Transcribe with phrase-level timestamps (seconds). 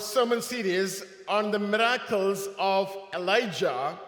[0.00, 3.98] sermon series on the miracles of Elijah.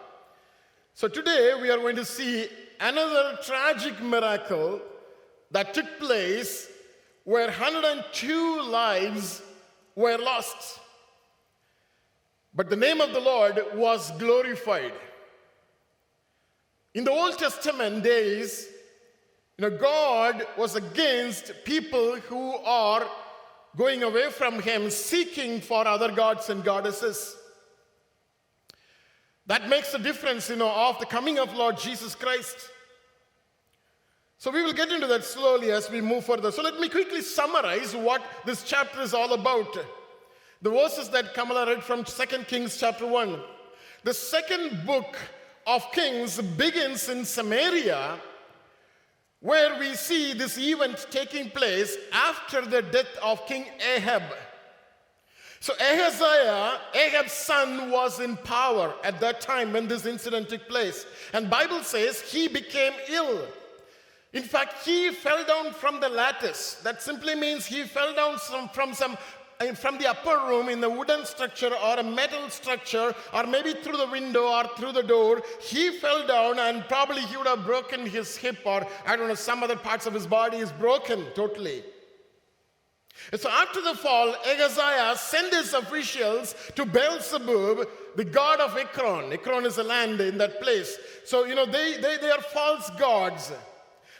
[0.93, 2.47] So today we are going to see
[2.79, 4.81] another tragic miracle
[5.51, 6.69] that took place
[7.23, 9.41] where 102 lives
[9.95, 10.79] were lost.
[12.53, 14.93] But the name of the Lord was glorified.
[16.93, 18.67] In the Old Testament days,
[19.57, 23.05] you know, God was against people who are
[23.75, 27.35] going away from Him, seeking for other gods and goddesses.
[29.47, 32.69] That makes a difference, you know, of the coming of Lord Jesus Christ.
[34.37, 36.51] So we will get into that slowly as we move further.
[36.51, 39.77] So let me quickly summarize what this chapter is all about.
[40.61, 43.39] The verses that Kamala read from 2 Kings chapter 1.
[44.03, 45.17] The second book
[45.65, 48.19] of Kings begins in Samaria,
[49.43, 54.23] where we see this event taking place after the death of King Ahab.
[55.59, 61.05] So Ahaziah, Ahab's son, was in power at that time when this incident took place.
[61.33, 63.45] And Bible says he became ill.
[64.31, 66.75] In fact, he fell down from the lattice.
[66.83, 69.17] That simply means he fell down from, from
[69.67, 73.73] some from the upper room in the wooden structure or a metal structure, or maybe
[73.73, 77.65] through the window or through the door, he fell down and probably he would have
[77.65, 81.25] broken his hip or I don't know, some other parts of his body is broken
[81.35, 81.83] totally.
[83.31, 89.31] And so after the fall, Ahaziah sent his officials to Beelzebub, the god of Ekron.
[89.31, 90.97] Ekron is a land in that place.
[91.23, 93.51] So, you know, they, they, they are false gods.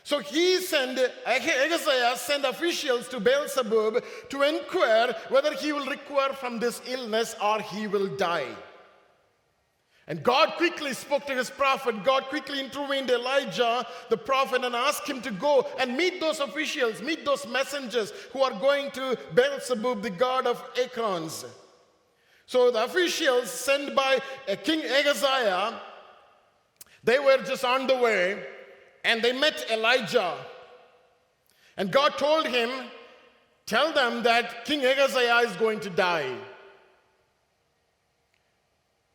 [0.04, 6.60] So he sent, Ahaziah sent officials to Beelzebub to inquire whether he will recover from
[6.60, 8.54] this illness or he will die.
[10.06, 12.04] And God quickly spoke to his prophet.
[12.04, 17.02] God quickly intervened Elijah, the prophet, and asked him to go and meet those officials,
[17.02, 21.46] meet those messengers who are going to Beelzebub, the god of Ekrons.
[22.46, 24.20] So the officials sent by
[24.50, 25.80] uh, King Ahaziah,
[27.06, 28.44] they were just on the way
[29.04, 30.36] and they met Elijah.
[31.78, 32.70] And God told him,
[33.66, 36.36] Tell them that King Ahaziah is going to die.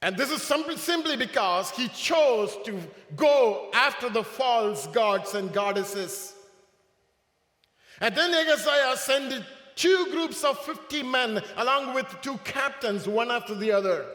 [0.01, 2.81] And this is simply because he chose to
[3.17, 6.35] go after the false gods and goddesses.
[8.01, 9.45] And then Ahaziah sent
[9.75, 14.07] two groups of 50 men along with two captains, one after the other.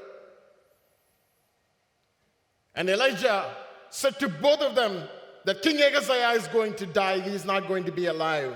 [2.75, 3.53] And Elijah
[3.89, 5.07] said to both of them,
[5.45, 8.55] that King Ahaziah is going to die, he is not going to be alive.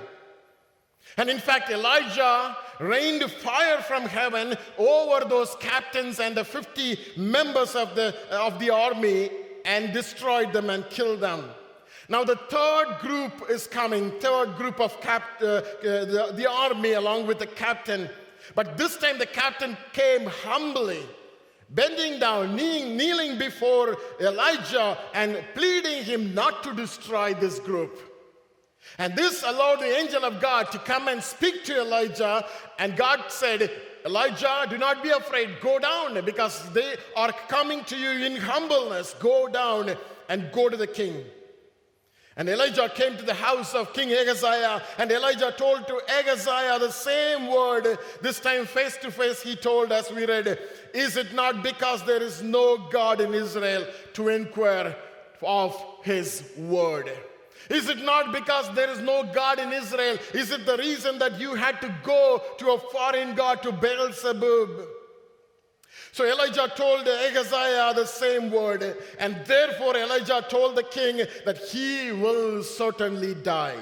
[1.18, 7.76] And in fact, Elijah rained fire from heaven over those captains and the 50 members
[7.76, 9.30] of the, of the army
[9.66, 11.46] and destroyed them and killed them.
[12.10, 16.94] Now, the third group is coming, third group of cap, uh, uh, the, the army
[16.94, 18.10] along with the captain.
[18.56, 21.04] But this time, the captain came humbly
[21.70, 28.00] bending down, kneeling, kneeling before Elijah and pleading him not to destroy this group.
[28.98, 32.46] And this allowed the angel of God to come and speak to Elijah.
[32.80, 33.70] And God said,
[34.06, 35.60] Elijah, do not be afraid.
[35.62, 39.14] Go down because they are coming to you in humbleness.
[39.20, 39.96] Go down
[40.30, 41.26] and go to the king.
[42.38, 46.92] And Elijah came to the house of King Ahaziah, and Elijah told to Ahaziah the
[46.92, 47.98] same word.
[48.22, 50.60] This time, face to face, he told, as we read,
[50.94, 54.96] Is it not because there is no God in Israel to inquire
[55.42, 57.12] of his word?
[57.72, 60.18] Is it not because there is no God in Israel?
[60.34, 64.88] Is it the reason that you had to go to a foreign God, to Beelzebub?
[66.12, 72.12] So Elijah told Ahaziah the same word, and therefore Elijah told the king that he
[72.12, 73.78] will certainly die.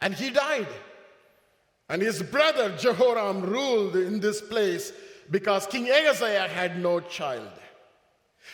[0.00, 0.68] And he died.
[1.88, 4.92] And his brother Jehoram ruled in this place
[5.30, 7.50] because King Ahaziah had no child.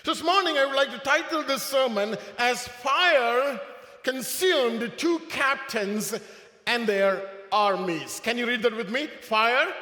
[0.04, 3.60] This morning I would like to title this sermon as Fire
[4.02, 6.18] Consumed Two Captains
[6.66, 7.22] and Their
[7.52, 8.20] Armies.
[8.20, 9.06] Can you read that with me?
[9.06, 9.72] Fire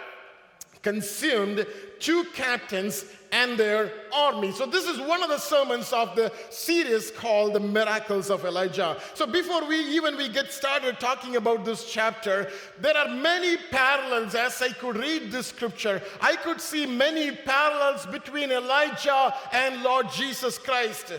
[0.83, 1.67] consumed
[2.05, 4.53] two captains and their army.
[4.53, 9.01] So, this is one of the sermons of the series called The Miracles of Elijah.
[9.15, 14.35] So, before we even we get started talking about this chapter, there are many parallels
[14.35, 16.03] as I could read this scripture.
[16.21, 21.15] I could see many parallels between Elijah and Lord Jesus Christ.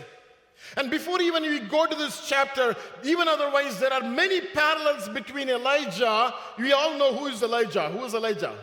[0.76, 5.48] And before even we go to this chapter, even otherwise, there are many parallels between
[5.48, 6.32] Elijah.
[6.58, 7.88] We all know who is Elijah.
[7.88, 8.54] Who is Elijah?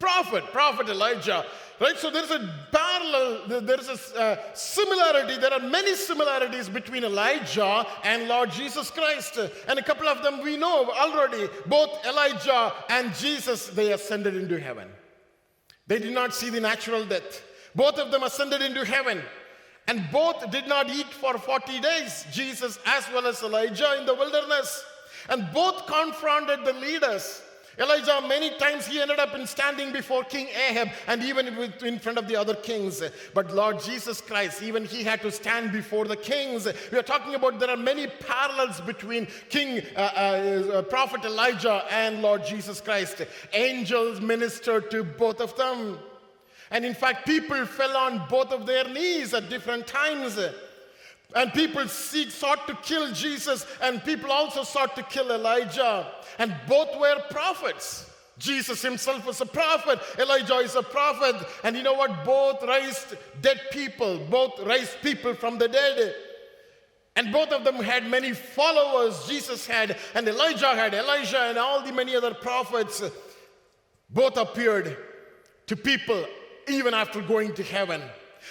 [0.00, 1.44] Prophet, prophet Elijah.
[1.78, 1.96] Right?
[1.96, 5.38] So there's a parallel, there is a uh, similarity.
[5.38, 9.38] There are many similarities between Elijah and Lord Jesus Christ.
[9.68, 11.48] And a couple of them we know already.
[11.66, 14.88] Both Elijah and Jesus, they ascended into heaven.
[15.86, 17.42] They did not see the natural death.
[17.74, 19.22] Both of them ascended into heaven.
[19.88, 24.14] And both did not eat for 40 days, Jesus as well as Elijah in the
[24.14, 24.84] wilderness.
[25.28, 27.42] And both confronted the leaders.
[27.78, 31.46] Elijah, many times he ended up in standing before King Ahab and even
[31.82, 33.02] in front of the other kings.
[33.32, 36.68] But Lord Jesus Christ, even he had to stand before the kings.
[36.90, 41.84] We are talking about there are many parallels between King uh, uh, uh Prophet Elijah
[41.90, 43.22] and Lord Jesus Christ.
[43.52, 45.98] Angels ministered to both of them.
[46.70, 50.38] And in fact, people fell on both of their knees at different times.
[51.34, 56.06] And people seek, sought to kill Jesus, and people also sought to kill Elijah.
[56.38, 58.10] And both were prophets.
[58.38, 61.36] Jesus himself was a prophet, Elijah is a prophet.
[61.62, 62.24] And you know what?
[62.24, 66.14] Both raised dead people, both raised people from the dead.
[67.16, 69.26] And both of them had many followers.
[69.28, 73.02] Jesus had, and Elijah had, Elijah and all the many other prophets.
[74.08, 74.96] Both appeared
[75.66, 76.24] to people
[76.66, 78.02] even after going to heaven.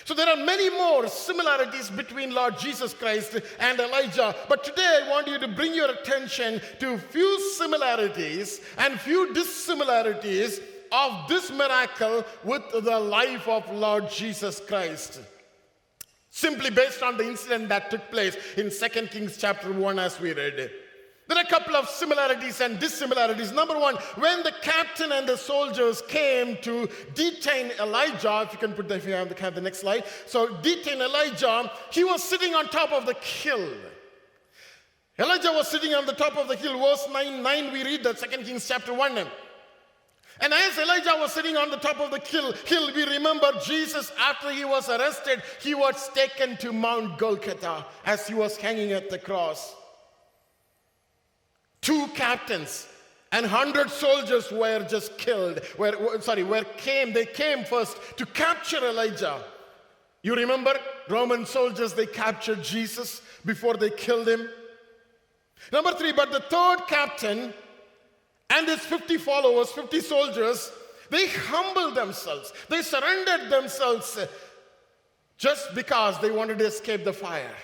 [0.05, 4.35] So there are many more similarities between Lord Jesus Christ and Elijah.
[4.47, 10.59] But today I want you to bring your attention to few similarities and few dissimilarities
[10.91, 15.21] of this miracle with the life of Lord Jesus Christ.
[16.29, 20.33] Simply based on the incident that took place in 2 Kings chapter 1 as we
[20.33, 20.71] read.
[21.29, 23.51] There are a couple of similarities and dissimilarities.
[23.51, 28.73] Number one, when the captain and the soldiers came to detain Elijah, if you can
[28.73, 30.05] put have the, have the next slide.
[30.25, 33.69] So, detain Elijah, he was sitting on top of the hill.
[35.19, 36.79] Elijah was sitting on the top of the hill.
[36.79, 39.19] Verse 9, 9 we read that 2 Kings chapter 1.
[40.41, 44.11] And as Elijah was sitting on the top of the hill, hill, we remember Jesus,
[44.17, 49.11] after he was arrested, he was taken to Mount Golgotha as he was hanging at
[49.11, 49.75] the cross.
[51.81, 52.87] Two captains
[53.31, 55.61] and 100 soldiers were just killed.
[55.77, 59.43] Were, sorry, where came, they came first to capture Elijah.
[60.21, 60.73] You remember
[61.07, 64.49] Roman soldiers, they captured Jesus before they killed him.
[65.71, 67.53] Number three, but the third captain
[68.49, 70.71] and his 50 followers, 50 soldiers,
[71.09, 72.51] they humbled themselves.
[72.67, 74.17] They surrendered themselves
[75.37, 77.55] just because they wanted to escape the fire.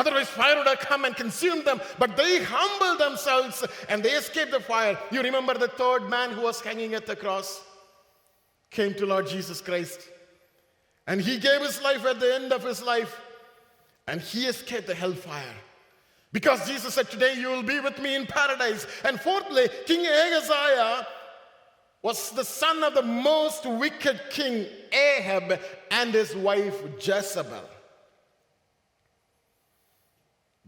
[0.00, 1.78] Otherwise, fire would have come and consumed them.
[1.98, 4.98] But they humbled themselves and they escaped the fire.
[5.12, 7.62] You remember the third man who was hanging at the cross?
[8.70, 10.00] Came to Lord Jesus Christ.
[11.06, 13.14] And he gave his life at the end of his life.
[14.06, 15.54] And he escaped the hellfire.
[16.32, 18.86] Because Jesus said, Today you will be with me in paradise.
[19.04, 21.06] And fourthly, King Ahaziah
[22.00, 25.60] was the son of the most wicked king, Ahab,
[25.90, 27.68] and his wife Jezebel.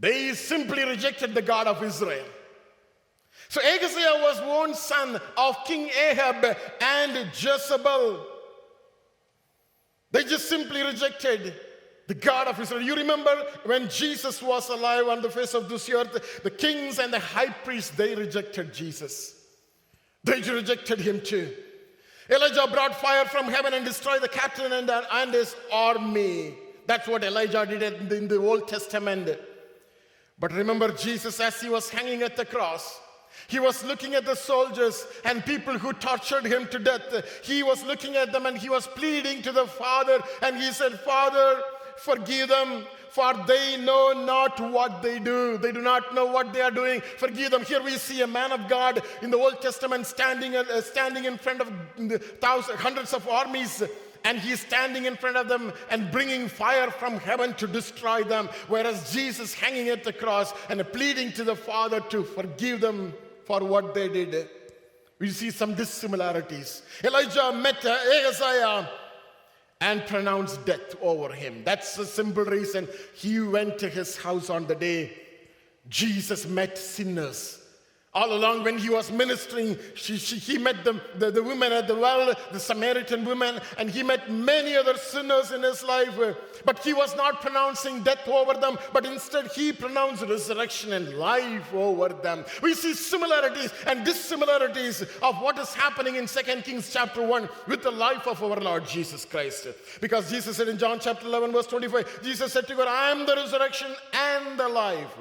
[0.02, 2.24] They simply rejected the God of Israel.
[3.48, 8.26] So Ahaziah was one son of King Ahab and Jezebel.
[10.10, 11.54] They just simply rejected
[12.08, 12.82] the God of Israel.
[12.82, 13.30] You remember
[13.64, 17.50] when Jesus was alive on the face of this earth, the kings and the high
[17.50, 19.36] priests, they rejected Jesus.
[20.24, 21.54] They rejected him too.
[22.28, 26.54] Elijah brought fire from heaven and destroyed the captain and, and his army.
[26.88, 29.38] That's what Elijah did in the Old Testament.
[30.38, 33.00] But remember, Jesus, as he was hanging at the cross,
[33.48, 37.02] he was looking at the soldiers and people who tortured him to death.
[37.42, 40.20] He was looking at them and he was pleading to the Father.
[40.42, 41.62] And he said, Father,
[41.96, 45.58] forgive them, for they know not what they do.
[45.58, 47.02] They do not know what they are doing.
[47.18, 47.64] Forgive them.
[47.64, 51.36] Here we see a man of God in the Old Testament standing, uh, standing in
[51.36, 51.70] front of
[52.40, 53.82] thousands, hundreds of armies
[54.24, 58.48] and he's standing in front of them and bringing fire from heaven to destroy them,
[58.68, 63.12] whereas Jesus hanging at the cross and pleading to the Father to forgive them
[63.44, 64.48] for what they did.
[65.18, 66.82] We see some dissimilarities.
[67.04, 68.88] Elijah met Ahaziah
[69.82, 71.64] and pronounced death over him.
[71.64, 75.12] That's the simple reason he went to his house on the day
[75.88, 77.58] Jesus met sinners
[78.14, 81.88] all along, when he was ministering, she, she, he met the, the, the women at
[81.88, 86.14] the well, the Samaritan women, and he met many other sinners in his life.
[86.66, 91.72] But he was not pronouncing death over them, but instead he pronounced resurrection and life
[91.72, 92.44] over them.
[92.62, 97.82] We see similarities and dissimilarities of what is happening in 2 Kings chapter 1 with
[97.82, 99.68] the life of our Lord Jesus Christ.
[100.02, 103.24] Because Jesus said in John chapter 11, verse 25, Jesus said to God, I am
[103.24, 105.16] the resurrection and the life.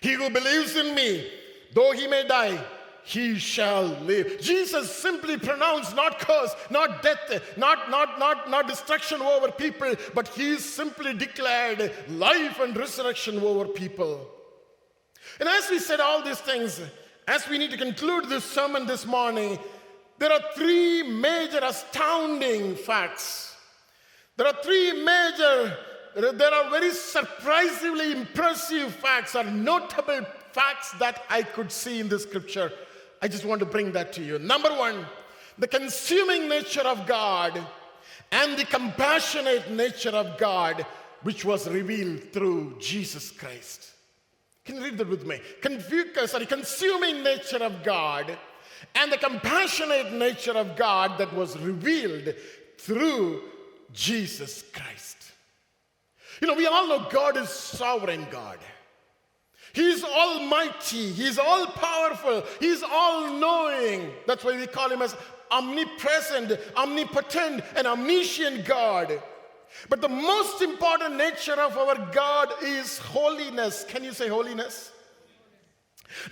[0.00, 1.28] He who believes in me,
[1.72, 2.64] Though he may die,
[3.08, 4.38] he shall live.
[4.38, 10.28] Jesus simply pronounced not curse, not death, not, not, not, not destruction over people, but
[10.28, 14.28] he simply declared life and resurrection over people.
[15.40, 16.82] And as we said all these things,
[17.26, 19.58] as we need to conclude this sermon this morning,
[20.18, 23.56] there are three major astounding facts.
[24.36, 25.76] There are three major,
[26.14, 32.18] there are very surprisingly impressive facts or notable facts that I could see in the
[32.18, 32.72] scripture
[33.20, 34.38] I just want to bring that to you.
[34.38, 35.04] Number one,
[35.58, 37.60] the consuming nature of God
[38.30, 40.86] and the compassionate nature of God,
[41.22, 43.92] which was revealed through Jesus Christ.
[44.64, 45.40] Can you read that with me?
[45.62, 48.36] Confu- uh, sorry, consuming nature of God
[48.94, 52.34] and the compassionate nature of God that was revealed
[52.76, 53.42] through
[53.92, 55.16] Jesus Christ.
[56.40, 58.58] You know, we all know God is sovereign God.
[59.78, 61.12] He's almighty.
[61.12, 62.42] He's all powerful.
[62.58, 64.10] He's all knowing.
[64.26, 65.14] That's why we call him as
[65.52, 69.22] omnipresent, omnipotent, and omniscient God.
[69.88, 73.84] But the most important nature of our God is holiness.
[73.84, 74.90] Can you say holiness?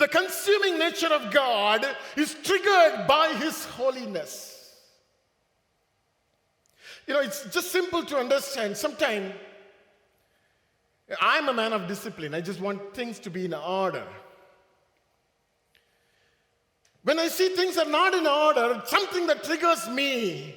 [0.01, 1.87] The consuming nature of God
[2.17, 4.75] is triggered by his holiness.
[7.07, 8.77] You know, it's just simple to understand.
[8.77, 9.35] Sometimes
[11.21, 12.35] I'm a man of discipline.
[12.35, 14.07] I just want things to be in order.
[17.05, 20.57] When I see things are not in order, something that triggers me,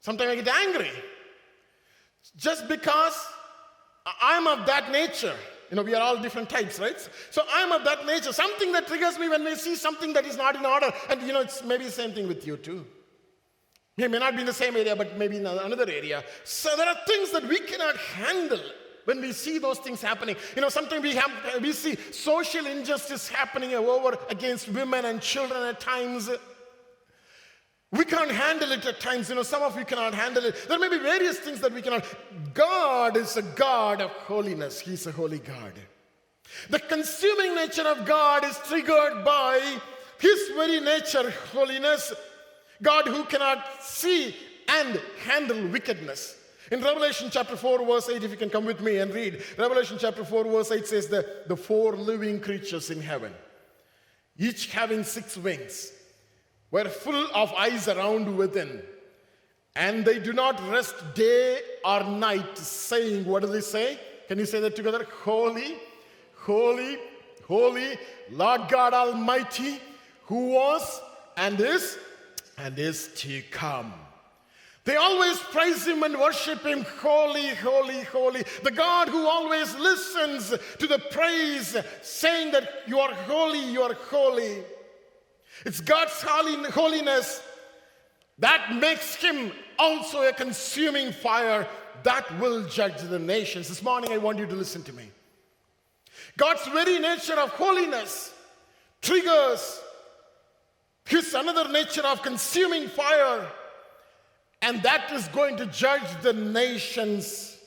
[0.00, 0.92] sometimes I get angry.
[2.36, 3.16] Just because
[4.22, 5.34] I'm of that nature.
[5.70, 7.08] You know, we are all different types, right?
[7.32, 8.32] So I'm of that nature.
[8.32, 10.92] Something that triggers me when we see something that is not in order.
[11.10, 12.86] And you know, it's maybe the same thing with you too.
[13.96, 16.22] It may not be in the same area, but maybe in another area.
[16.44, 18.60] So there are things that we cannot handle
[19.04, 20.36] when we see those things happening.
[20.56, 21.30] You know, sometimes we, have,
[21.60, 26.30] we see social injustice happening over against women and children at times.
[27.90, 29.28] We can't handle it at times.
[29.28, 30.66] You know, some of you cannot handle it.
[30.68, 32.04] There may be various things that we cannot.
[32.52, 35.72] God is a God of holiness, He's a holy God.
[36.70, 39.78] The consuming nature of God is triggered by
[40.18, 42.12] His very nature, holiness.
[42.82, 44.34] God who cannot see
[44.68, 46.36] and handle wickedness.
[46.70, 49.98] In Revelation chapter 4, verse 8, if you can come with me and read, Revelation
[50.00, 53.32] chapter 4, verse 8 says that the four living creatures in heaven,
[54.38, 55.92] each having six wings,
[56.70, 58.82] were full of eyes around within.
[59.76, 63.98] And they do not rest day or night, saying, What do they say?
[64.28, 65.06] Can you say that together?
[65.22, 65.76] Holy,
[66.36, 66.96] holy,
[67.46, 67.98] holy,
[68.30, 69.80] Lord God Almighty,
[70.26, 71.00] who was
[71.36, 71.98] and is
[72.56, 73.92] and is to come.
[74.84, 78.44] They always praise him and worship him, holy, holy, holy.
[78.62, 83.94] The God who always listens to the praise, saying that you are holy, you are
[83.94, 84.62] holy.
[85.64, 87.42] It's God's holiness
[88.38, 91.66] that makes him also a consuming fire
[92.02, 93.68] that will judge the nations.
[93.68, 95.10] This morning, I want you to listen to me.
[96.36, 98.34] God's very nature of holiness
[99.00, 99.80] triggers
[101.06, 103.46] his another nature of consuming fire
[104.64, 107.58] and that is going to judge the nations.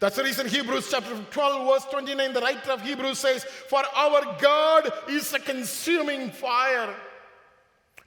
[0.00, 4.36] That's the reason Hebrews chapter 12, verse 29, the writer of Hebrews says, For our
[4.40, 6.92] God is a consuming fire.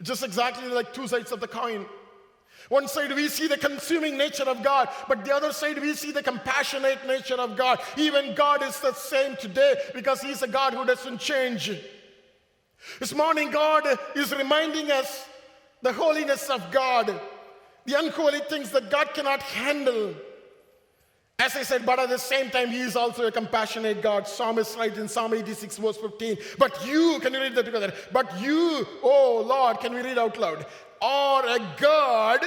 [0.01, 1.85] Just exactly like two sides of the coin.
[2.67, 6.11] One side we see the consuming nature of God, but the other side we see
[6.11, 7.79] the compassionate nature of God.
[7.95, 11.71] Even God is the same today because He's a God who doesn't change.
[12.99, 15.25] This morning, God is reminding us
[15.81, 17.17] the holiness of God
[17.85, 20.13] the unholy things that God cannot handle.
[21.37, 24.27] As I said, but at the same time, He is also a compassionate God.
[24.27, 26.37] Psalmist writes in Psalm 86, verse 15.
[26.57, 27.93] But you, can you read that together?
[28.11, 30.65] But you, oh Lord, can we read out loud?
[31.01, 32.39] Are a God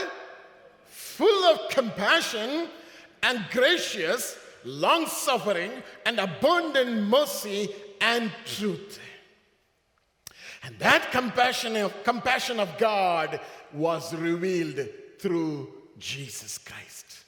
[0.86, 2.68] full of compassion
[3.22, 5.70] and gracious, long suffering,
[6.06, 7.68] and abundant mercy
[8.00, 8.98] and truth.
[10.62, 13.40] And that compassion of, compassion of God
[13.72, 14.88] was revealed
[15.18, 17.24] through Jesus Christ.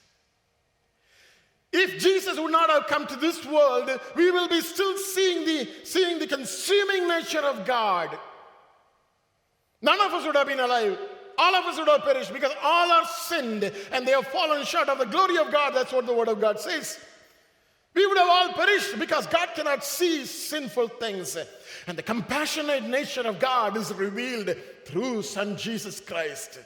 [1.73, 5.69] If Jesus would not have come to this world, we will be still seeing the,
[5.85, 8.19] seeing the consuming nature of God.
[9.81, 10.99] None of us would have been alive.
[11.39, 14.89] All of us would have perished because all are sinned and they have fallen short
[14.89, 15.71] of the glory of God.
[15.75, 16.99] That's what the Word of God says.
[17.95, 21.37] We would have all perished because God cannot see sinful things.
[21.87, 24.55] And the compassionate nature of God is revealed
[24.85, 26.61] through Son Jesus Christ.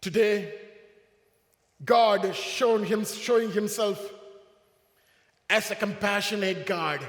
[0.00, 0.54] Today,
[1.84, 4.12] God is showing, him, showing himself
[5.50, 7.00] as a compassionate God,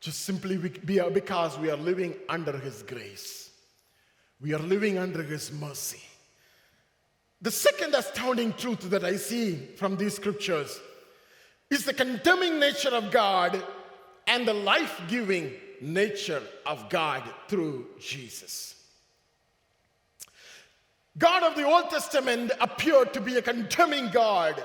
[0.00, 3.50] just simply because we are living under His grace.
[4.40, 6.00] We are living under His mercy.
[7.42, 10.80] The second astounding truth that I see from these scriptures
[11.68, 13.60] is the condemning nature of God
[14.28, 18.75] and the life giving nature of God through Jesus.
[21.18, 24.62] God of the Old Testament appeared to be a condemning God.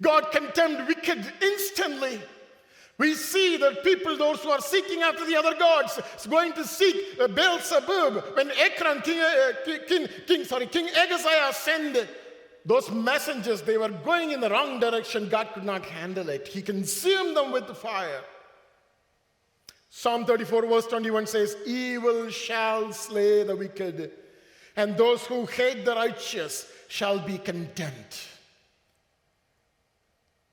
[0.00, 2.20] God condemned wicked instantly.
[2.98, 6.64] We see that people, those who are seeking after the other gods, is going to
[6.64, 8.36] seek uh, Beelzebub.
[8.36, 9.52] When Ekron, King, uh,
[9.88, 12.06] King, King, sorry, King Ahaziah sent
[12.64, 15.28] those messengers, they were going in the wrong direction.
[15.28, 16.46] God could not handle it.
[16.46, 18.22] He consumed them with fire.
[19.94, 24.10] Psalm 34, verse 21 says, Evil shall slay the wicked,
[24.74, 28.16] and those who hate the righteous shall be condemned.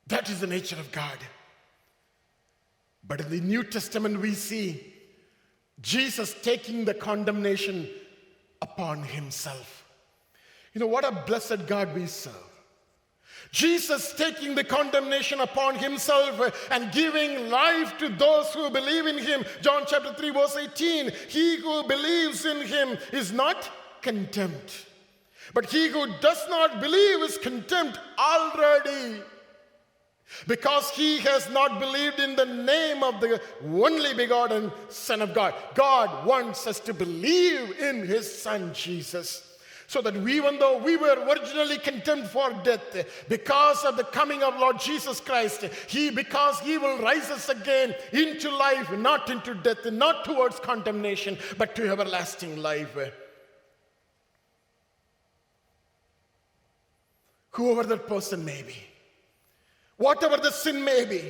[0.07, 1.17] That is the nature of God.
[3.07, 4.93] But in the New Testament, we see
[5.81, 7.87] Jesus taking the condemnation
[8.61, 9.85] upon himself.
[10.73, 12.33] You know, what a blessed God we serve.
[13.51, 19.43] Jesus taking the condemnation upon himself and giving life to those who believe in him.
[19.61, 23.69] John chapter 3, verse 18 He who believes in him is not
[24.01, 24.73] condemned,
[25.53, 29.21] but he who does not believe is condemned already
[30.47, 35.53] because he has not believed in the name of the only begotten Son of God.
[35.73, 39.48] God wants us to believe in his Son Jesus.
[39.89, 44.43] So that we, even though we were originally condemned for death, because of the coming
[44.43, 49.55] of Lord Jesus Christ, He, because He will rise us again into life, not into
[49.55, 52.95] death, not towards condemnation, but to everlasting life.
[57.49, 58.75] Whoever that person may be
[59.99, 61.21] whatever the sin may be,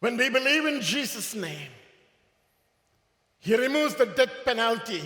[0.00, 1.70] when we believe in Jesus' name,
[3.38, 5.02] He removes the death penalty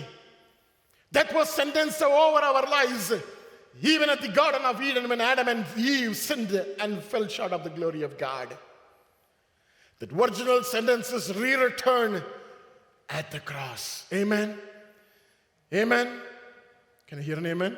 [1.15, 3.13] that was sentenced over our lives,
[3.81, 7.63] even at the Garden of Eden when Adam and Eve sinned and fell short of
[7.63, 8.55] the glory of God.
[9.99, 12.21] That original sentence is re returned
[13.09, 14.05] at the cross.
[14.11, 14.57] Amen.
[15.73, 16.19] Amen.
[17.07, 17.71] Can I hear an amen?
[17.71, 17.77] amen.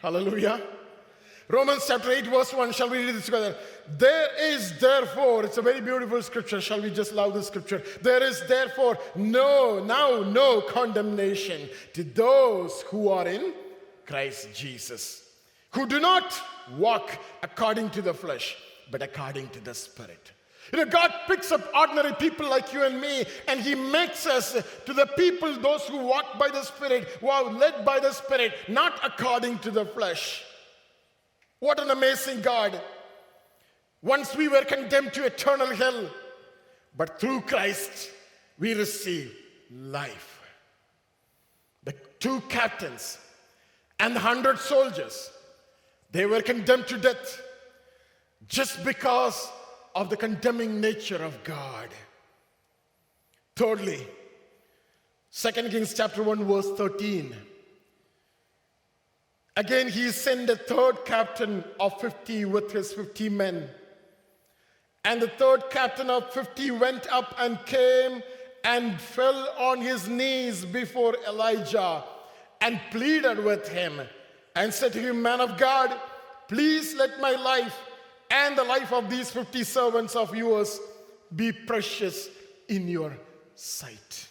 [0.00, 0.62] Hallelujah.
[1.48, 2.72] Romans chapter 8, verse 1.
[2.72, 3.56] Shall we read this together?
[3.96, 6.60] There is therefore, it's a very beautiful scripture.
[6.60, 7.84] Shall we just love the scripture?
[8.02, 13.54] There is therefore no, now no condemnation to those who are in
[14.06, 15.22] Christ Jesus,
[15.70, 16.34] who do not
[16.76, 18.56] walk according to the flesh,
[18.90, 20.32] but according to the Spirit.
[20.72, 24.60] You know, God picks up ordinary people like you and me, and He makes us
[24.84, 28.52] to the people, those who walk by the Spirit, who are led by the Spirit,
[28.66, 30.42] not according to the flesh.
[31.66, 32.80] What an amazing God.
[34.00, 36.08] Once we were condemned to eternal hell,
[36.96, 38.12] but through Christ
[38.56, 39.34] we receive
[39.72, 40.40] life.
[41.82, 43.18] The two captains
[43.98, 45.28] and the hundred soldiers,
[46.12, 47.42] they were condemned to death
[48.46, 49.50] just because
[49.96, 51.88] of the condemning nature of God.
[53.56, 54.06] Thirdly,
[55.32, 57.34] 2 Kings chapter 1, verse 13.
[59.56, 63.68] Again, he sent a third captain of 50 with his 50 men.
[65.04, 68.22] And the third captain of 50 went up and came
[68.64, 72.04] and fell on his knees before Elijah
[72.60, 74.00] and pleaded with him
[74.54, 75.94] and said to him, Man of God,
[76.48, 77.78] please let my life
[78.30, 80.78] and the life of these 50 servants of yours
[81.34, 82.28] be precious
[82.68, 83.16] in your
[83.54, 84.28] sight.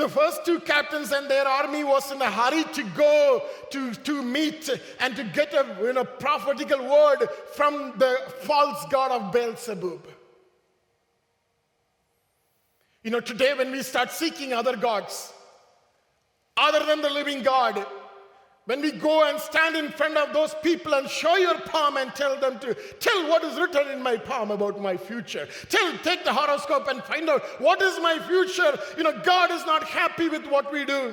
[0.00, 4.22] The first two captains and their army was in a hurry to go to, to
[4.22, 10.06] meet and to get a you know, prophetical word from the false god of Beelzebub.
[13.02, 15.34] You know, today when we start seeking other gods,
[16.56, 17.86] other than the living God,
[18.70, 22.14] when we go and stand in front of those people and show your palm and
[22.14, 25.48] tell them to tell what is written in my palm about my future.
[25.68, 28.78] Tell, take the horoscope and find out what is my future.
[28.96, 31.12] You know, God is not happy with what we do.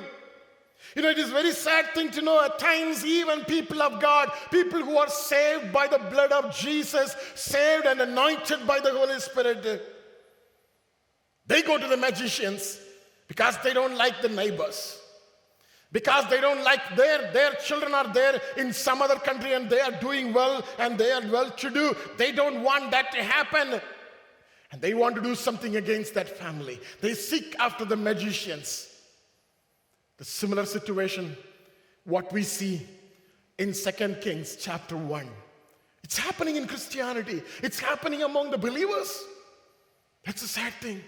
[0.94, 4.00] You know, it is a very sad thing to know at times, even people of
[4.00, 8.92] God, people who are saved by the blood of Jesus, saved and anointed by the
[8.92, 9.82] Holy Spirit,
[11.44, 12.78] they go to the magicians
[13.26, 14.97] because they don't like the neighbors
[15.90, 19.80] because they don't like their their children are there in some other country and they
[19.80, 23.80] are doing well and they are well to do they don't want that to happen
[24.70, 28.88] and they want to do something against that family they seek after the magicians
[30.18, 31.36] the similar situation
[32.04, 32.86] what we see
[33.58, 35.28] in Second kings chapter 1
[36.04, 39.24] It's happening in Christianity, it's happening among the believers.
[40.24, 41.02] That's a sad thing.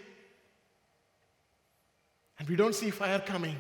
[2.39, 3.57] And we don't see fire coming.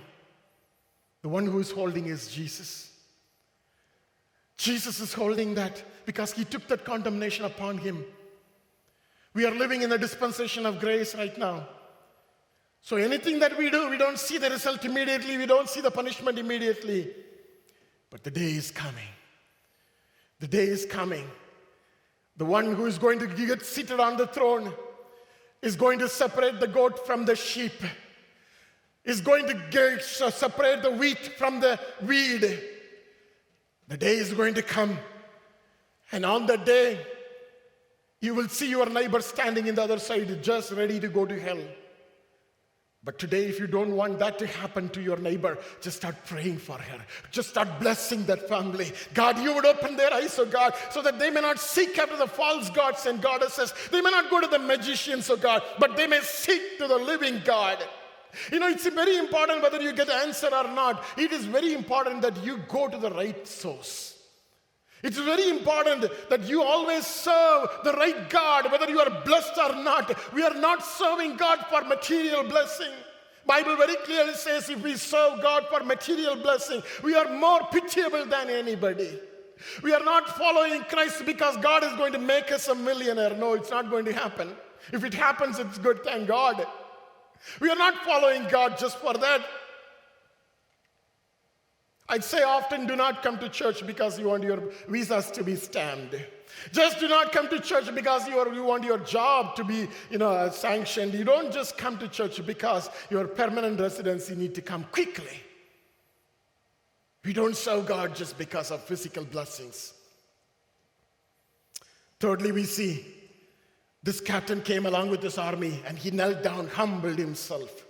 [1.22, 2.92] The one who is holding is Jesus.
[4.56, 8.04] Jesus is holding that because he took that condemnation upon him.
[9.32, 11.68] We are living in a dispensation of grace right now.
[12.82, 15.90] So anything that we do, we don't see the result immediately, we don't see the
[15.90, 17.10] punishment immediately.
[18.10, 19.08] But the day is coming.
[20.40, 21.30] The day is coming.
[22.36, 24.72] The one who is going to get seated on the throne
[25.62, 27.72] is going to separate the goat from the sheep,
[29.04, 32.60] is going to get, separate the wheat from the weed.
[33.88, 34.98] The day is going to come.
[36.12, 37.04] And on that day,
[38.20, 41.40] you will see your neighbor standing in the other side, just ready to go to
[41.40, 41.60] hell.
[43.02, 46.58] But today, if you don't want that to happen to your neighbor, just start praying
[46.58, 46.98] for her.
[47.30, 48.92] Just start blessing that family.
[49.14, 52.18] God, you would open their eyes, oh God, so that they may not seek after
[52.18, 53.72] the false gods and goddesses.
[53.90, 56.98] They may not go to the magicians, oh God, but they may seek to the
[56.98, 57.82] living God.
[58.52, 61.04] You know, it's very important whether you get the answer or not.
[61.16, 64.16] It is very important that you go to the right source.
[65.02, 69.74] It's very important that you always serve the right God, whether you are blessed or
[69.82, 70.32] not.
[70.34, 72.92] We are not serving God for material blessing.
[73.46, 78.26] Bible very clearly says if we serve God for material blessing, we are more pitiable
[78.26, 79.18] than anybody.
[79.82, 83.34] We are not following Christ because God is going to make us a millionaire.
[83.34, 84.54] No, it's not going to happen.
[84.92, 86.66] If it happens, it's good, thank God.
[87.60, 89.42] We are not following God just for that.
[92.08, 95.54] I'd say often do not come to church because you want your visas to be
[95.54, 96.16] stamped.
[96.72, 99.88] Just do not come to church because you, are, you want your job to be
[100.10, 101.14] you know, sanctioned.
[101.14, 105.40] You don't just come to church because your permanent residency need to come quickly.
[107.24, 109.94] We don't serve God just because of physical blessings.
[112.18, 113.06] Thirdly, we see
[114.02, 117.86] this captain came along with this army and he knelt down, humbled himself.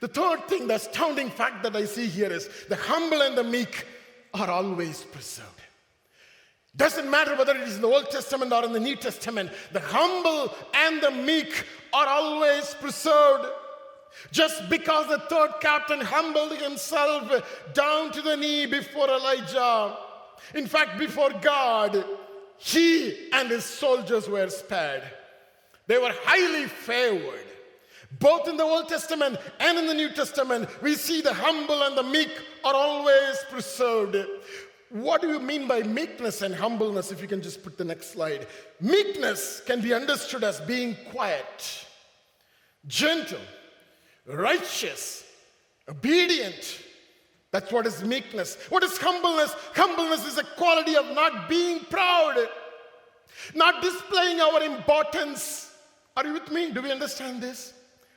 [0.00, 3.44] The third thing, the astounding fact that I see here is the humble and the
[3.44, 3.86] meek
[4.34, 5.48] are always preserved.
[6.76, 9.80] Doesn't matter whether it is in the Old Testament or in the New Testament, the
[9.80, 13.48] humble and the meek are always preserved.
[14.30, 19.96] Just because the third captain humbled himself down to the knee before Elijah,
[20.54, 22.04] in fact, before God,
[22.58, 25.02] he and his soldiers were spared.
[25.92, 27.44] They were highly favored.
[28.18, 31.94] Both in the Old Testament and in the New Testament, we see the humble and
[31.94, 32.30] the meek
[32.64, 34.16] are always preserved.
[34.88, 37.12] What do you mean by meekness and humbleness?
[37.12, 38.46] If you can just put the next slide.
[38.80, 41.84] Meekness can be understood as being quiet,
[42.86, 43.44] gentle,
[44.24, 45.26] righteous,
[45.86, 46.78] obedient.
[47.50, 48.56] That's what is meekness.
[48.70, 49.54] What is humbleness?
[49.74, 52.48] Humbleness is a quality of not being proud,
[53.54, 55.68] not displaying our importance.
[56.16, 56.70] Are you with me?
[56.70, 57.72] Do we understand this?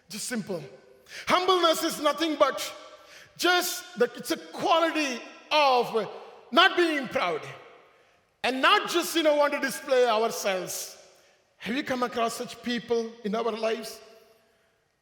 [0.10, 0.62] Just simple.
[1.28, 2.74] Humbleness is nothing but
[3.38, 6.08] just that it's a quality of
[6.52, 7.42] not being proud
[8.44, 10.98] and not just, you know, want to display ourselves.
[11.58, 14.00] Have you come across such people in our lives?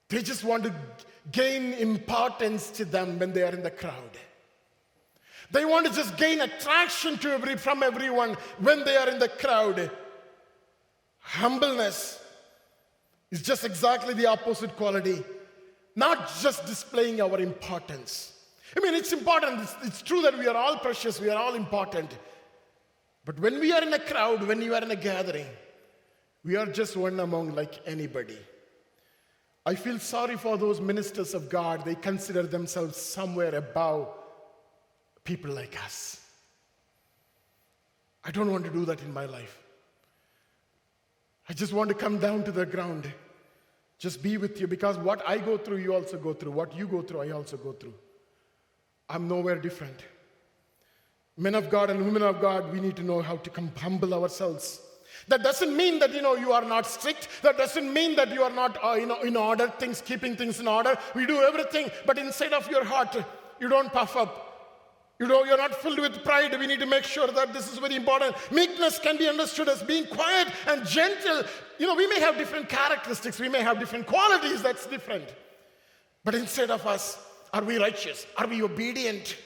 [0.10, 0.74] They just want to
[1.32, 4.18] gain importance to them when they are in the crowd.
[5.52, 9.30] They want to just gain attraction to every, from everyone when they are in the
[9.30, 9.92] crowd.
[11.20, 12.23] Humbleness
[13.34, 15.24] is just exactly the opposite quality.
[15.96, 18.32] Not just displaying our importance.
[18.78, 19.60] I mean, it's important.
[19.60, 22.16] It's, it's, true that we are all precious, we are all important.
[23.26, 25.48] But when we are in a crowd, when you are in a gathering,
[26.46, 28.38] we are just one among like anybody.
[29.66, 31.86] I feel sorry for those ministers of God.
[31.86, 34.10] They consider themselves somewhere above
[35.24, 36.22] people like us.
[38.24, 39.64] I don't want to do that in my life.
[41.50, 43.12] I just want to come down to the ground
[44.04, 46.52] just be with you because what I go through, you also go through.
[46.52, 47.94] What you go through, I also go through.
[49.08, 50.04] I'm nowhere different.
[51.38, 54.82] Men of God and women of God, we need to know how to humble ourselves.
[55.30, 57.30] That doesn't mean that you know you are not strict.
[57.44, 60.60] That doesn't mean that you are not uh, you know in order, things keeping things
[60.60, 60.98] in order.
[61.16, 63.16] We do everything, but inside of your heart,
[63.62, 64.53] you don't puff up.
[65.20, 66.58] You know, you're not filled with pride.
[66.60, 68.36] We need to make sure that this is very important.
[68.52, 71.44] Meekness can be understood as being quiet and gentle.
[71.78, 75.34] You know, we may have different characteristics, we may have different qualities, that's different.
[76.24, 77.20] But instead of us,
[77.54, 78.26] are we righteous?
[78.38, 79.38] Are we obedient?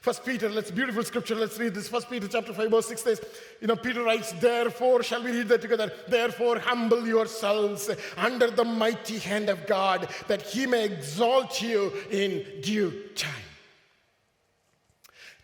[0.00, 1.34] First Peter, let's beautiful scripture.
[1.34, 1.88] Let's read this.
[1.88, 3.20] First Peter chapter 5, verse 6 says,
[3.60, 5.92] you know, Peter writes, Therefore, shall we read that together?
[6.08, 12.46] Therefore, humble yourselves under the mighty hand of God, that he may exalt you in
[12.62, 13.49] due time.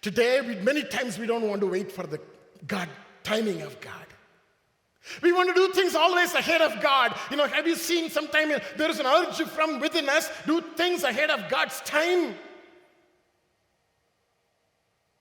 [0.07, 2.21] Today, we, many times we don't want to wait for the
[2.69, 2.89] God
[3.25, 4.07] timing of God.
[5.21, 7.13] We want to do things always ahead of God.
[7.29, 11.03] You know, have you seen sometime there is an urge from within us, do things
[11.03, 12.37] ahead of God's time?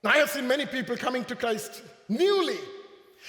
[0.04, 2.60] I have seen many people coming to Christ newly.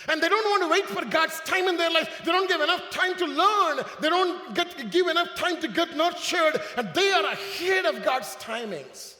[0.09, 2.21] And they don't want to wait for God's time in their life.
[2.23, 3.83] They don't give enough time to learn.
[3.99, 6.61] They don't get, give enough time to get nurtured.
[6.77, 9.15] And they are ahead of God's timings.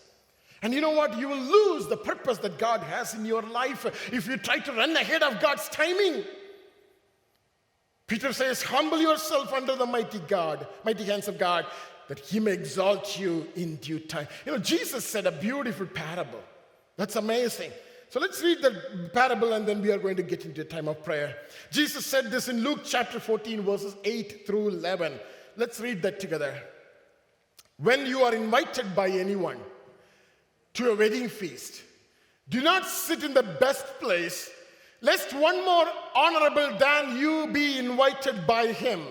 [0.61, 1.17] And you know what?
[1.17, 4.71] You will lose the purpose that God has in your life if you try to
[4.71, 6.23] run ahead of God's timing.
[8.07, 11.65] Peter says, Humble yourself under the mighty God, mighty hands of God,
[12.07, 14.27] that he may exalt you in due time.
[14.45, 16.41] You know, Jesus said a beautiful parable.
[16.95, 17.71] That's amazing.
[18.09, 20.87] So let's read the parable and then we are going to get into a time
[20.87, 21.35] of prayer.
[21.71, 25.19] Jesus said this in Luke chapter 14, verses 8 through 11.
[25.57, 26.55] Let's read that together.
[27.77, 29.59] When you are invited by anyone
[30.77, 31.81] to a wedding feast,
[32.49, 34.49] do not sit in the best place,
[35.01, 35.85] lest one more
[36.15, 39.01] honorable than you be invited by him.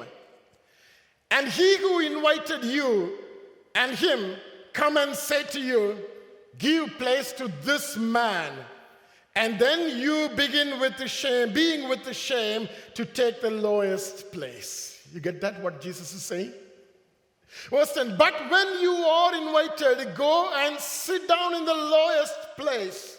[1.31, 3.19] And he who invited you
[3.75, 4.37] and him
[4.73, 5.99] come and say to you,
[6.59, 8.51] Give place to this man.
[9.35, 14.33] And then you begin with the shame, being with the shame to take the lowest
[14.33, 15.03] place.
[15.13, 16.55] You get that, what Jesus is saying?
[17.71, 23.19] Verse 10 But when you are invited, go and sit down in the lowest place.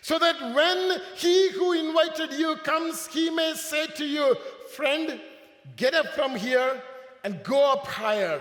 [0.00, 4.36] So that when he who invited you comes, he may say to you,
[4.74, 5.20] Friend,
[5.76, 6.82] get up from here
[7.24, 8.40] and go up higher.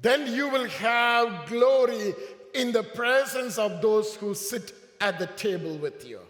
[0.00, 2.14] Then you will have glory
[2.54, 6.20] in the presence of those who sit at the table with you.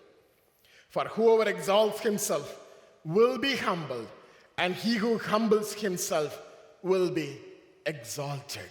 [0.90, 2.60] For whoever exalts himself
[3.04, 4.08] will be humbled,
[4.58, 6.40] and he who humbles himself
[6.84, 7.40] will be
[7.86, 8.70] exalted.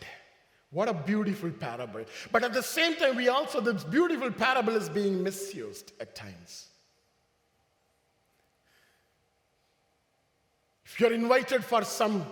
[0.69, 2.05] What a beautiful parable.
[2.31, 6.67] But at the same time, we also, this beautiful parable is being misused at times.
[10.85, 12.25] If you're invited for some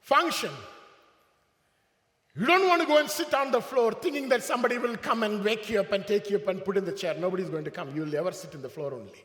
[0.00, 0.50] function,
[2.36, 5.22] you don't want to go and sit on the floor thinking that somebody will come
[5.22, 7.14] and wake you up and take you up and put in the chair.
[7.18, 7.94] Nobody's going to come.
[7.94, 9.24] You'll never sit in the floor only.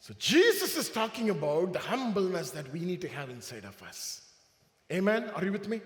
[0.00, 4.22] So Jesus is talking about the humbleness that we need to have inside of us.
[4.92, 5.30] Amen?
[5.34, 5.80] Are you with me?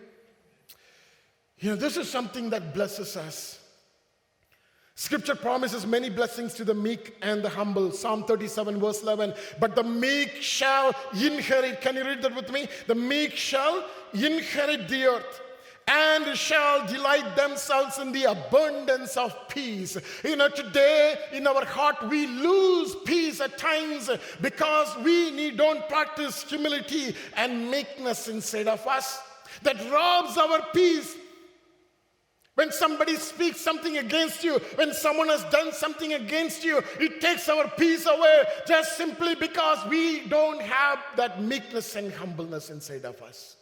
[1.59, 3.59] You know, this is something that blesses us.
[4.95, 7.91] Scripture promises many blessings to the meek and the humble.
[7.91, 9.35] Psalm 37, verse 11.
[9.59, 11.81] But the meek shall inherit.
[11.81, 12.69] Can you read that with me?
[12.87, 15.41] The meek shall inherit the earth
[15.89, 19.97] and shall delight themselves in the abundance of peace.
[20.25, 25.89] You know, today in our heart we lose peace at times because we need, don't
[25.89, 29.21] practice humility and meekness inside of us.
[29.63, 31.17] That robs our peace.
[32.55, 37.49] When somebody speaks something against you, when someone has done something against you, it takes
[37.49, 43.23] our peace away just simply because we don't have that meekness and humbleness inside of
[43.23, 43.57] us.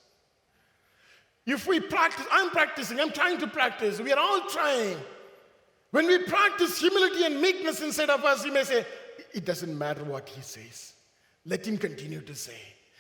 [1.50, 4.96] If we practice, I'm practicing, I'm trying to practice, we are all trying.
[5.90, 8.86] When we practice humility and meekness inside of us, we may say,
[9.32, 10.92] It doesn't matter what he says.
[11.44, 12.54] Let him continue to say.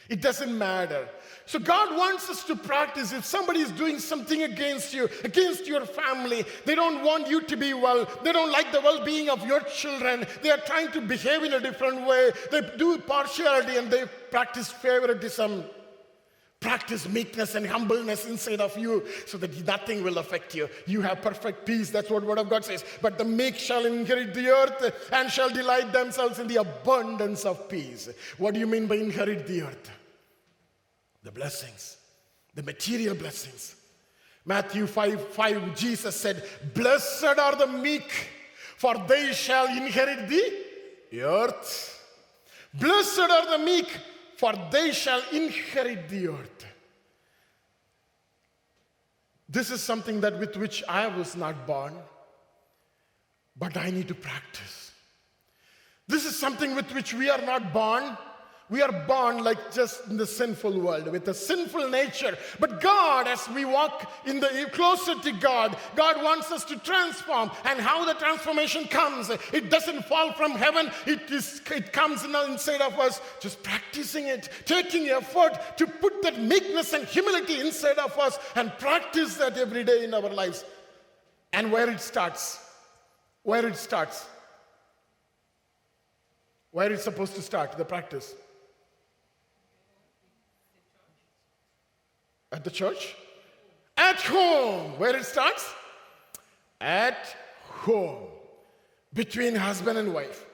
[0.08, 1.08] It doesn't matter.
[1.46, 3.12] So, God wants us to practice.
[3.12, 7.56] If somebody is doing something against you, against your family, they don't want you to
[7.56, 11.00] be well, they don't like the well being of your children, they are trying to
[11.00, 15.64] behave in a different way, they do partiality and they practice favoritism.
[16.60, 20.68] Practice meekness and humbleness inside of you so that nothing will affect you.
[20.86, 21.88] You have perfect peace.
[21.88, 22.84] That's what the Word of God says.
[23.00, 27.66] But the meek shall inherit the earth and shall delight themselves in the abundance of
[27.66, 28.10] peace.
[28.36, 29.90] What do you mean by inherit the earth?
[31.22, 31.96] The blessings,
[32.54, 33.76] the material blessings.
[34.44, 36.44] Matthew 5 5, Jesus said,
[36.74, 38.10] Blessed are the meek,
[38.76, 42.04] for they shall inherit the earth.
[42.74, 43.88] Blessed are the meek,
[44.36, 46.49] for they shall inherit the earth.
[49.50, 51.92] This is something that with which I was not born,
[53.56, 54.92] but I need to practice.
[56.06, 58.16] This is something with which we are not born,
[58.70, 62.38] we are born like just in the sinful world with a sinful nature.
[62.60, 67.50] But God, as we walk in the closer to God, God wants us to transform.
[67.64, 72.80] And how the transformation comes, it doesn't fall from heaven, it, is, it comes inside
[72.80, 78.16] of us, just practicing it, taking effort to put that meekness and humility inside of
[78.18, 80.64] us and practice that every day in our lives.
[81.52, 82.64] And where it starts,
[83.42, 84.26] where it starts,
[86.70, 88.32] where it's supposed to start, the practice.
[92.52, 93.14] At the church?
[93.96, 94.98] At home.
[94.98, 95.72] Where it starts?
[96.80, 97.36] At
[97.68, 98.28] home.
[99.12, 100.46] Between husband and wife.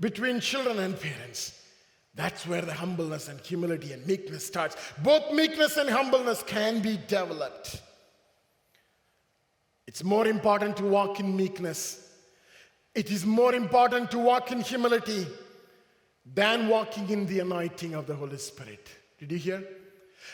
[0.00, 1.60] between children and parents.
[2.14, 4.76] That's where the humbleness and humility and meekness starts.
[5.02, 7.82] Both meekness and humbleness can be developed.
[9.86, 12.08] It's more important to walk in meekness.
[12.94, 15.26] It is more important to walk in humility
[16.24, 18.88] than walking in the anointing of the Holy Spirit.
[19.18, 19.64] Did you hear?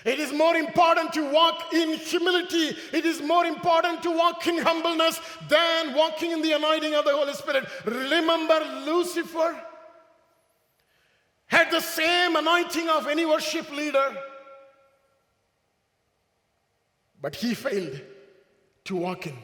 [0.05, 2.77] It is more important to walk in humility.
[2.93, 7.13] It is more important to walk in humbleness than walking in the anointing of the
[7.13, 7.65] Holy Spirit.
[7.85, 9.61] Remember Lucifer
[11.47, 14.17] had the same anointing of any worship leader,
[17.21, 18.01] but he failed
[18.85, 19.37] to walk in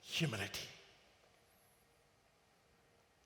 [0.00, 0.66] humility.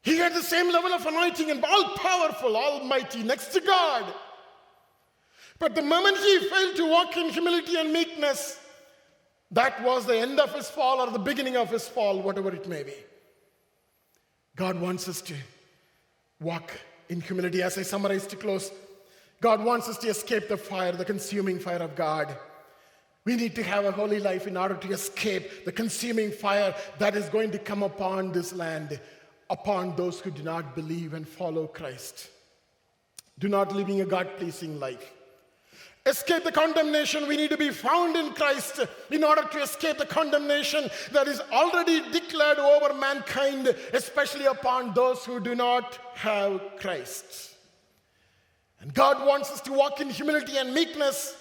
[0.03, 4.13] He had the same level of anointing and all powerful, almighty, next to God.
[5.65, 8.61] But the moment he failed to walk in humility and meekness,
[9.51, 12.69] that was the end of his fall or the beginning of his fall, whatever it
[12.69, 12.93] may be.
[14.57, 15.35] God wants us to
[16.39, 16.71] walk
[17.09, 17.63] in humility.
[17.63, 18.71] As I summarize to close,
[19.41, 22.37] God wants us to escape the fire, the consuming fire of God.
[23.25, 27.17] We need to have a holy life in order to escape the consuming fire that
[27.17, 29.01] is going to come upon this land,
[29.49, 32.29] upon those who do not believe and follow Christ.
[33.39, 35.14] Do not living a God pleasing life
[36.07, 40.07] escape the condemnation, we need to be found in Christ in order to escape the
[40.07, 47.55] condemnation that is already declared over mankind, especially upon those who do not have Christ.
[48.81, 51.37] And God wants us to walk in humility and meekness.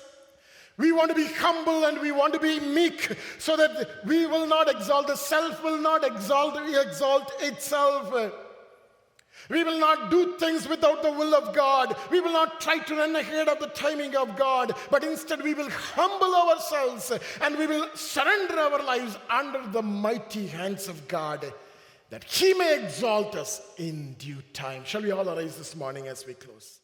[0.78, 4.48] We want to be humble and we want to be meek so that we will
[4.48, 8.34] not exalt, the self will not exalt, exalt itself.
[9.50, 11.96] We will not do things without the will of God.
[12.10, 15.54] We will not try to run ahead of the timing of God, but instead we
[15.54, 21.54] will humble ourselves and we will surrender our lives under the mighty hands of God
[22.10, 24.84] that He may exalt us in due time.
[24.86, 26.80] Shall we all arise this morning as we close?